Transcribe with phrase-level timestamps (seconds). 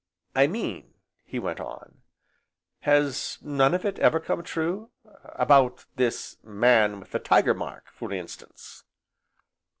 [0.35, 0.95] "I mean,"
[1.25, 2.01] he went on,
[2.79, 4.89] "has none of it ever come true,
[5.35, 8.83] about this Man with the Tiger Mark, for instance?"